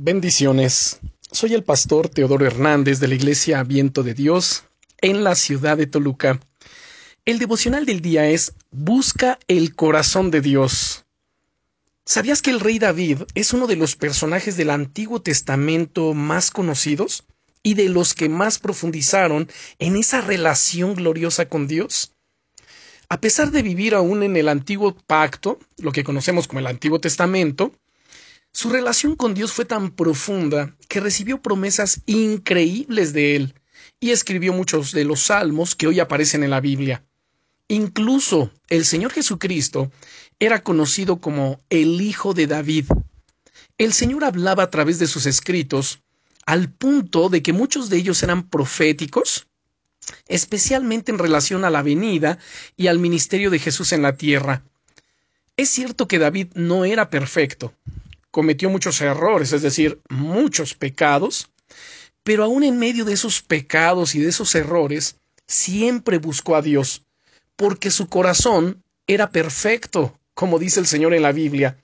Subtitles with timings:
[0.00, 1.00] Bendiciones.
[1.32, 4.62] Soy el pastor Teodoro Hernández de la Iglesia Viento de Dios
[5.00, 6.38] en la ciudad de Toluca.
[7.24, 11.04] El devocional del día es Busca el corazón de Dios.
[12.04, 17.24] ¿Sabías que el rey David es uno de los personajes del Antiguo Testamento más conocidos
[17.64, 22.14] y de los que más profundizaron en esa relación gloriosa con Dios?
[23.08, 27.00] A pesar de vivir aún en el antiguo pacto, lo que conocemos como el Antiguo
[27.00, 27.72] Testamento,
[28.52, 33.54] su relación con Dios fue tan profunda que recibió promesas increíbles de él
[34.00, 37.04] y escribió muchos de los salmos que hoy aparecen en la Biblia.
[37.68, 39.92] Incluso el Señor Jesucristo
[40.38, 42.86] era conocido como el Hijo de David.
[43.76, 46.00] El Señor hablaba a través de sus escritos
[46.46, 49.46] al punto de que muchos de ellos eran proféticos,
[50.28, 52.38] especialmente en relación a la venida
[52.74, 54.62] y al ministerio de Jesús en la tierra.
[55.58, 57.74] Es cierto que David no era perfecto,
[58.30, 61.50] cometió muchos errores, es decir, muchos pecados,
[62.22, 67.04] pero aún en medio de esos pecados y de esos errores, siempre buscó a Dios,
[67.56, 71.78] porque su corazón era perfecto, como dice el Señor en la Biblia.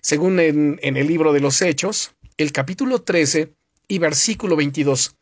[0.00, 3.52] Según en, el libro de los Hechos, el capítulo 13
[3.86, 5.14] y versículo 22.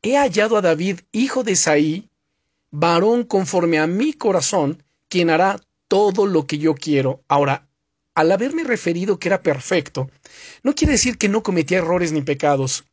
[0.00, 2.08] He hallado a David, hijo de Saí,
[2.70, 7.22] varón conforme a mi corazón, quien hará todo lo que yo quiero.
[7.28, 7.66] Ahora,
[8.14, 10.10] al haberme referido que era perfecto,
[10.62, 12.84] no quiere decir que no cometía errores ni pecados.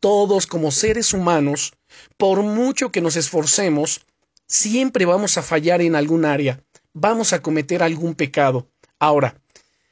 [0.00, 1.72] Todos como seres humanos,
[2.16, 4.04] por mucho que nos esforcemos,
[4.46, 8.68] siempre vamos a fallar en algún área, vamos a cometer algún pecado.
[8.98, 9.40] Ahora,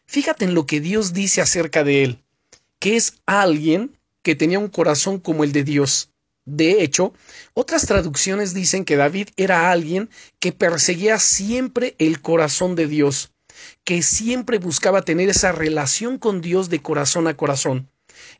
[0.04, 2.22] fíjate en lo que Dios dice acerca de él,
[2.78, 6.10] que es alguien que tenía un corazón como el de Dios.
[6.44, 7.14] De hecho,
[7.54, 13.31] otras traducciones dicen que David era alguien que perseguía siempre el corazón de Dios
[13.84, 17.88] que siempre buscaba tener esa relación con Dios de corazón a corazón.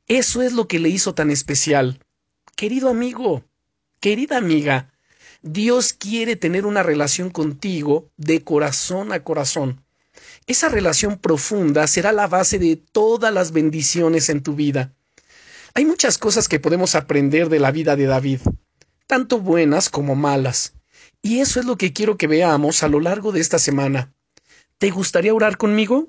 [0.08, 2.00] Eso es lo que le hizo tan especial.
[2.56, 3.44] Querido amigo,
[4.00, 4.92] querida amiga,
[5.42, 9.82] Dios quiere tener una relación contigo de corazón a corazón.
[10.46, 14.92] Esa relación profunda será la base de todas las bendiciones en tu vida.
[15.74, 18.40] Hay muchas cosas que podemos aprender de la vida de David,
[19.06, 20.74] tanto buenas como malas,
[21.22, 24.12] y eso es lo que quiero que veamos a lo largo de esta semana.
[24.82, 26.08] ¿Te gustaría orar conmigo?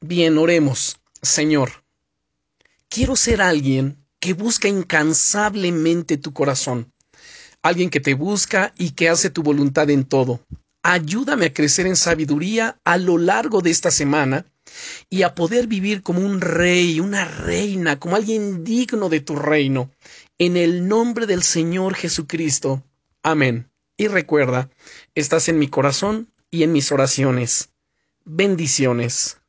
[0.00, 1.00] Bien, oremos.
[1.20, 1.82] Señor,
[2.88, 6.92] quiero ser alguien que busca incansablemente tu corazón,
[7.60, 10.46] alguien que te busca y que hace tu voluntad en todo.
[10.84, 14.46] Ayúdame a crecer en sabiduría a lo largo de esta semana
[15.10, 19.90] y a poder vivir como un rey, una reina, como alguien digno de tu reino.
[20.38, 22.84] En el nombre del Señor Jesucristo.
[23.24, 23.72] Amén.
[23.96, 24.70] Y recuerda,
[25.16, 27.70] estás en mi corazón y en mis oraciones.
[28.24, 29.40] Bendiciones.